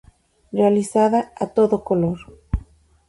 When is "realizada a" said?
0.51-1.45